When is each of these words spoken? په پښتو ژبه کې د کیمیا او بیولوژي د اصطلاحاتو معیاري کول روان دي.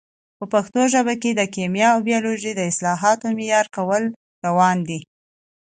په 0.37 0.45
پښتو 0.53 0.81
ژبه 0.93 1.13
کې 1.21 1.31
د 1.35 1.41
کیمیا 1.55 1.87
او 1.95 1.99
بیولوژي 2.09 2.51
د 2.55 2.61
اصطلاحاتو 2.69 3.25
معیاري 3.37 3.69
کول 3.75 4.03
روان 4.45 4.77
دي. 4.87 4.99